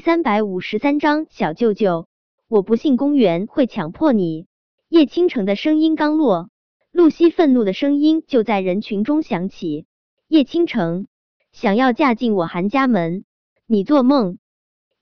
[0.00, 2.08] 三百五十三章小舅舅，
[2.48, 4.46] 我不信公园会强迫你。
[4.88, 6.48] 叶倾城的声音刚落，
[6.90, 9.86] 露西愤怒的声音就在人群中响起。
[10.26, 11.06] 叶倾城
[11.52, 13.24] 想要嫁进我韩家门，
[13.66, 14.38] 你做梦！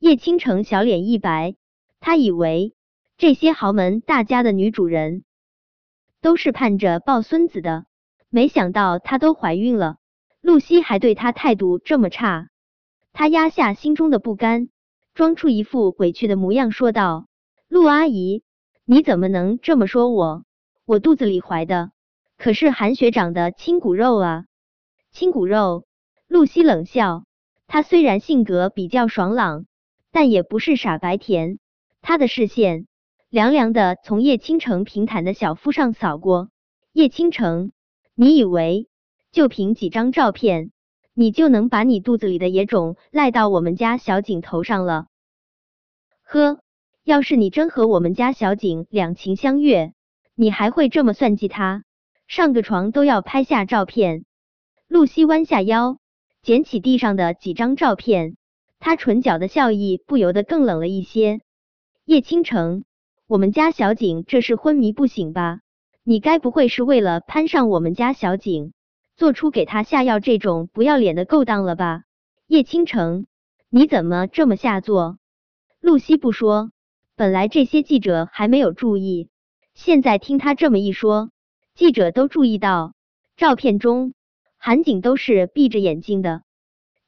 [0.01, 1.55] 叶倾城小脸一白，
[2.01, 2.75] 他以为
[3.17, 5.23] 这些豪门大家的女主人
[6.21, 7.87] 都是盼着抱孙子的，
[8.31, 9.99] 没想到她都怀孕了，
[10.41, 12.49] 露西还对她态度这么差。
[13.13, 14.69] 他压下心中的不甘。
[15.19, 17.27] 装出一副委屈的模样，说道
[17.67, 18.45] ：“陆阿姨，
[18.85, 20.45] 你怎么能这么说我？
[20.85, 21.91] 我肚子里怀的
[22.37, 24.45] 可是韩学长的亲骨肉啊！”
[25.11, 25.87] 亲骨肉，
[26.29, 27.25] 露西冷笑。
[27.67, 29.67] 他虽然性格比较爽朗，
[30.13, 31.59] 但也不是傻白甜。
[32.01, 32.87] 他的视线
[33.29, 36.49] 凉凉的从叶倾城平坦的小腹上扫过。
[36.93, 37.73] 叶倾城，
[38.15, 38.87] 你以为
[39.33, 40.71] 就凭几张照片？
[41.21, 45.09] 你就能把你肚子里的野种赖到我们家小景头上了？
[46.23, 46.61] 呵，
[47.03, 49.95] 要是你真和我们家小景两情相悦，
[50.37, 51.83] 你还会这么算计他？
[52.29, 54.27] 上个床都要拍下照片。
[54.87, 55.99] 露西弯下腰，
[56.41, 58.37] 捡起地上的几张照片，
[58.79, 61.41] 她唇角的笑意不由得更冷了一些。
[62.05, 62.85] 叶倾城，
[63.27, 65.63] 我们家小景这是昏迷不醒吧？
[66.05, 68.73] 你该不会是为了攀上我们家小景？
[69.19, 72.05] 做出给他下药这种不要脸的勾当了吧？
[72.47, 73.27] 叶倾城，
[73.69, 75.19] 你怎么这么下作？
[75.81, 76.71] 露西不说，
[77.17, 79.29] 本来这些记者还没有注意，
[79.75, 81.33] 现在听他这么一说，
[81.75, 82.95] 记者都注意到
[83.37, 84.15] 照片中
[84.57, 86.43] 韩景都是闭着眼睛的，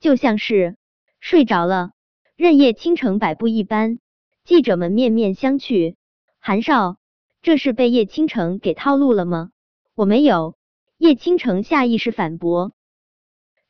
[0.01, 0.75] 就像是
[1.21, 1.93] 睡着了，
[2.35, 4.01] 任叶倾城摆布一般。
[4.43, 5.95] 记者们面面相觑，
[6.41, 6.97] 韩少，
[7.41, 9.51] 这是被叶倾城给套路了吗？
[9.95, 10.57] 我没有。
[11.01, 12.73] 叶倾城下意识反驳：“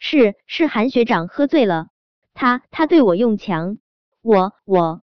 [0.01, 1.87] 是是，韩学长喝醉了，
[2.35, 3.79] 他他对我用强，
[4.21, 5.03] 我我。”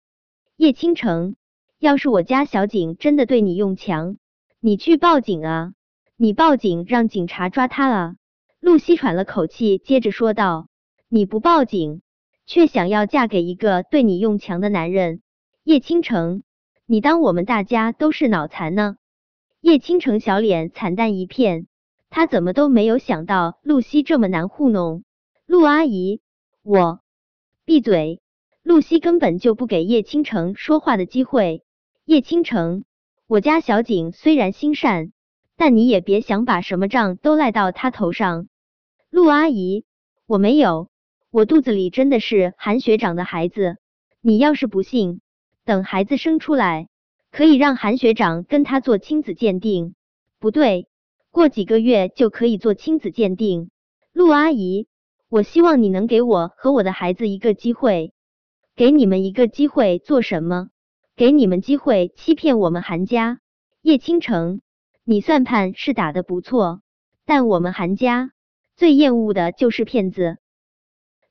[0.56, 1.36] 叶倾城，
[1.80, 4.16] 要是我家小景真的对你用强，
[4.62, 5.74] 你去报警啊！
[6.16, 8.16] 你报警让警察抓他啊！
[8.62, 10.70] 露西喘了口气，接着说道
[11.10, 12.02] ：“你不报警，
[12.46, 15.22] 却想要嫁给一个对你用强的男人，
[15.66, 16.44] 叶倾城，
[16.86, 18.96] 你当我们大家都是脑残呢？”
[19.60, 21.68] 叶倾城小脸惨淡一片。
[22.16, 25.04] 他怎么都没有想到露西这么难糊弄。
[25.48, 26.22] 陆阿姨，
[26.62, 27.02] 我
[27.66, 28.22] 闭嘴！
[28.62, 31.64] 露西根本就不给叶倾城说话的机会。
[32.06, 32.84] 叶倾城，
[33.26, 35.12] 我家小景虽然心善，
[35.58, 38.48] 但你也别想把什么账都赖到他头上。
[39.10, 39.84] 陆阿姨，
[40.28, 40.90] 我没有，
[41.32, 43.78] 我肚子里真的是韩学长的孩子。
[44.22, 45.20] 你要是不信，
[45.66, 46.90] 等孩子生出来，
[47.32, 49.96] 可以让韩学长跟他做亲子鉴定。
[50.38, 50.88] 不对。
[51.34, 53.72] 过几个月就可以做亲子鉴定，
[54.12, 54.88] 陆阿姨，
[55.30, 58.14] 我希望你能给我和我的孩子一个机会，
[58.76, 60.70] 给你们一个机会做什么？
[61.16, 63.40] 给你们机会欺骗我们韩家。
[63.82, 64.62] 叶倾城，
[65.04, 66.82] 你算盘是打的不错，
[67.26, 68.30] 但我们韩家
[68.76, 70.38] 最厌恶的就是骗子。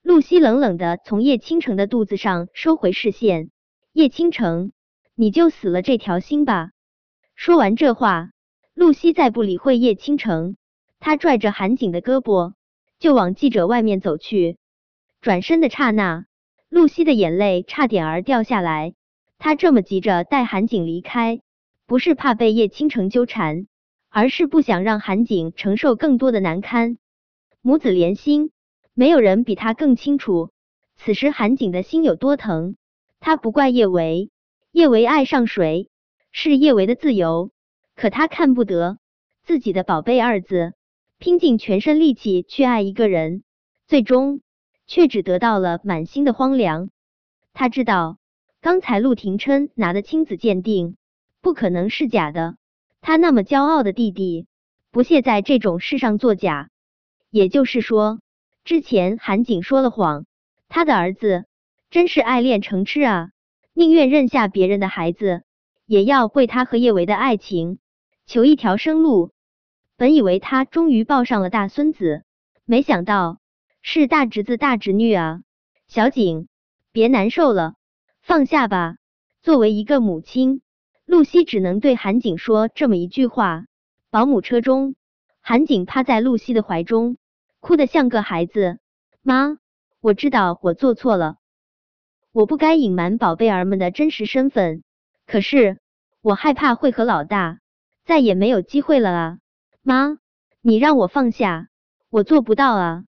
[0.03, 3.53] 露西冷冷的从叶倾城的肚子上收回视线，
[3.93, 4.73] 叶倾城，
[5.15, 6.73] 你就死了这条心吧。
[7.37, 8.31] 说完这话。
[8.75, 10.57] 露西再不理会叶倾城，
[10.99, 12.55] 她拽着韩景的胳膊
[12.99, 14.57] 就往记者外面走去。
[15.21, 16.27] 转身的刹那，
[16.69, 18.95] 露西的眼泪差点儿掉下来。
[19.39, 21.41] 她这么急着带韩景离开，
[21.87, 23.69] 不是怕被叶倾城纠缠，
[24.09, 26.99] 而是不想让韩景承受更多的难堪。
[27.61, 28.51] 母子连心，
[28.95, 30.51] 没有人比他更清楚
[30.97, 32.75] 此时韩景的心有多疼。
[33.21, 34.31] 他不怪叶维，
[34.73, 35.89] 叶维爱上谁
[36.33, 37.52] 是叶维的自由。
[37.95, 38.99] 可他看不得
[39.45, 40.75] 自己的宝贝二子
[41.19, 43.43] 拼尽全身力气去爱一个人，
[43.87, 44.41] 最终
[44.87, 46.91] 却只得到了满心的荒凉。
[47.53, 48.19] 他知道
[48.61, 50.97] 刚才陆廷琛拿的亲子鉴定
[51.41, 52.57] 不可能是假的，
[53.01, 54.47] 他那么骄傲的弟弟
[54.91, 56.71] 不屑在这种事上作假。
[57.31, 58.21] 也就是说，
[58.65, 60.27] 之前韩景说了谎，
[60.69, 61.45] 他的儿子
[61.91, 63.31] 真是爱恋成痴啊，
[63.75, 65.43] 宁愿认下别人的孩子，
[65.87, 67.79] 也要为他和叶维的爱情。
[68.27, 69.33] 求一条生路，
[69.97, 72.25] 本以为他终于抱上了大孙子，
[72.65, 73.39] 没想到
[73.83, 75.43] 是大侄子大侄女啊！
[75.89, 76.49] 小景，
[76.93, 77.75] 别难受了，
[78.23, 78.97] 放下吧。
[79.43, 80.63] 作为一个母亲，
[81.05, 83.67] 露西只能对韩景说这么一句话。
[84.11, 84.95] 保姆车中，
[85.41, 87.17] 韩景趴在露西的怀中，
[87.61, 88.79] 哭得像个孩子。
[89.21, 89.59] 妈，
[90.01, 91.39] 我知道我做错了，
[92.31, 94.85] 我不该隐瞒宝贝儿们的真实身份，
[95.27, 95.79] 可是
[96.21, 97.59] 我害怕会和老大。
[98.05, 99.39] 再也没有机会了啊！
[99.83, 100.19] 妈，
[100.61, 101.69] 你让我放下，
[102.11, 103.05] 我做不到啊。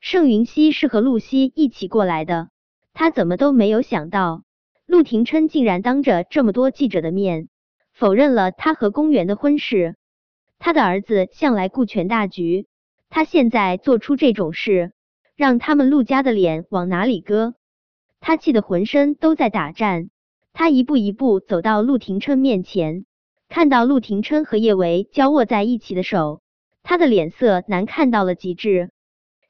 [0.00, 2.48] 盛云熙是和露西一起过来的，
[2.92, 4.42] 他怎么都没有想到，
[4.86, 7.48] 陆廷琛竟然当着这么多记者的面
[7.92, 9.96] 否认了他和公园的婚事。
[10.58, 12.66] 他的儿子向来顾全大局，
[13.10, 14.92] 他现在做出这种事，
[15.36, 17.54] 让他们陆家的脸往哪里搁？
[18.20, 20.08] 他气得浑身都在打颤。
[20.52, 23.06] 他一步一步走到陆廷琛面前，
[23.52, 26.40] 看到陆廷琛和叶维交握在一起的手，
[26.82, 28.92] 他的脸色难看到了极致。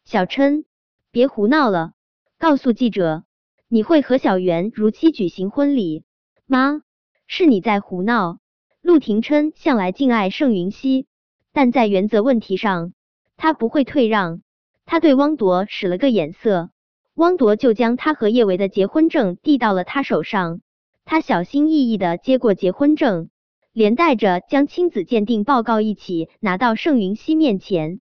[0.04, 0.64] 小琛，
[1.12, 1.92] 别胡闹了，
[2.36, 3.22] 告诉记者，
[3.68, 6.02] 你会和小袁如期举行婚礼？
[6.46, 6.80] 妈，
[7.28, 8.38] 是你在胡闹。
[8.80, 11.06] 陆廷琛向来敬爱盛云熙，
[11.52, 12.94] 但在原则问题上，
[13.36, 14.42] 他不会退让。
[14.84, 16.70] 他对汪铎使了个眼色，
[17.14, 20.60] 汪铎就将他和叶维的结婚证递到了他手上。
[21.04, 23.28] 他小心翼翼的接过结婚证，
[23.72, 28.00] 连带着将亲子鉴定报告一起拿到盛云熙面前。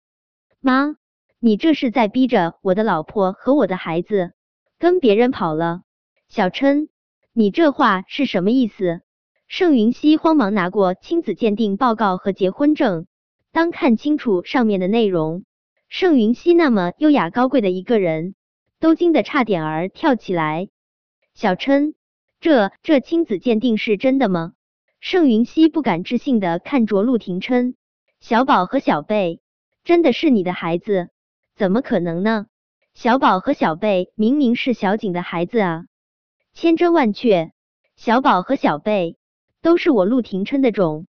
[0.60, 0.96] 妈，
[1.40, 4.34] 你这是在逼着我的老婆和我的孩子
[4.78, 5.82] 跟别人跑了？
[6.28, 6.90] 小琛，
[7.34, 9.02] 你这话是什么意思？
[9.48, 13.06] 盛云熙慌忙拿过亲子鉴定报告和结婚证，
[13.52, 15.46] 当看清楚上面的内容，
[15.90, 18.36] 盛云熙那么优雅高贵的一个人，
[18.80, 20.70] 都惊得差点儿跳起来。
[21.34, 21.96] 小琛，
[22.40, 24.54] 这这亲子鉴定是真的吗？
[25.02, 27.76] 盛云熙不敢置信的看着陆廷琛，
[28.20, 29.42] 小宝和小贝
[29.84, 31.10] 真的是你的孩子？
[31.56, 32.46] 怎么可能呢？
[32.94, 35.86] 小宝和小贝明明是小景的孩子啊！
[36.54, 37.52] 千真万确，
[37.96, 39.18] 小宝和小贝。
[39.64, 41.08] 都是我陆廷琛的种。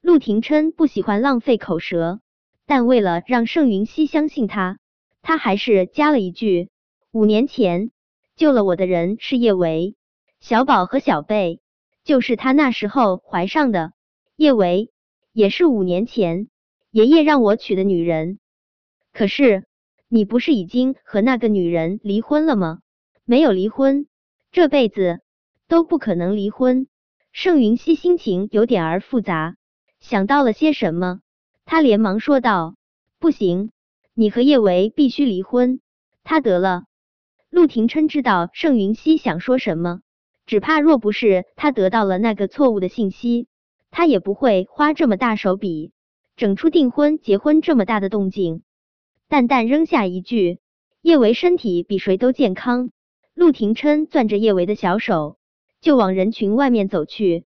[0.00, 2.20] 陆廷琛不喜欢浪费口舌，
[2.66, 4.78] 但为了让盛云熙相信他，
[5.22, 6.70] 他还是加了一句：
[7.12, 7.90] 五年前
[8.36, 9.96] 救了我的人是叶维，
[10.40, 11.60] 小宝和小贝
[12.04, 13.92] 就是他那时候怀上的。
[14.36, 14.90] 叶维
[15.32, 16.48] 也是五年前
[16.90, 18.38] 爷爷让我娶的女人。
[19.12, 19.64] 可是
[20.08, 22.80] 你不是已经和那个女人离婚了吗？
[23.24, 24.06] 没有离婚，
[24.50, 25.20] 这辈子
[25.68, 26.88] 都不可能离婚。
[27.30, 29.56] 盛云熙心情有点儿复杂，
[30.00, 31.20] 想到了些什么，
[31.64, 32.74] 他连忙说道
[33.18, 33.70] ：“不行，
[34.12, 35.80] 你和叶维必须离婚。
[36.24, 36.84] 他得了。”
[37.48, 40.00] 陆廷琛知道盛云熙想说什么，
[40.46, 43.46] 只怕若不是他得到了那个错误的信息，
[43.90, 45.92] 他也不会花这么大手笔，
[46.36, 48.62] 整出订婚结婚这么大的动静。
[49.28, 50.58] 淡淡扔下一句
[51.00, 52.90] ：“叶维身体比谁都健康。”
[53.34, 55.38] 陆廷琛攥着叶维的小手。
[55.80, 57.44] 就往人群外面走去，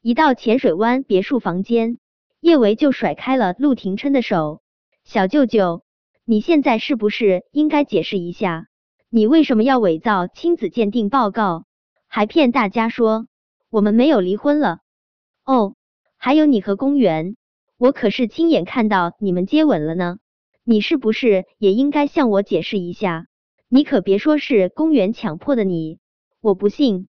[0.00, 1.98] 一到浅水湾别墅房间，
[2.40, 4.62] 叶维就甩开了陆廷琛的手。
[5.04, 5.82] 小舅舅，
[6.24, 8.68] 你现在是不是应该解释一下，
[9.10, 11.66] 你为什么要伪造亲子鉴定报告，
[12.16, 13.26] 还骗大家说
[13.68, 14.78] 我们没有离婚了？
[15.44, 15.74] 哦，
[16.16, 17.36] 还有你和公园，
[17.76, 20.16] 我可是亲眼看到你们接吻了呢。
[20.64, 23.26] 你是不是也应该向我解释一下？
[23.68, 25.98] 你可别说是公园强迫的你，
[26.40, 27.06] 我不信。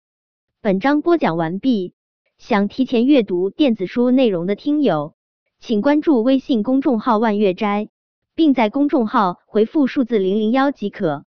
[0.59, 1.93] 本章播讲完毕，
[2.39, 5.13] 想提前阅读电子书内容的听友，
[5.59, 7.89] 请关注微信公众号“万月斋”，
[8.33, 11.25] 并在公众号回复数字零零幺即可。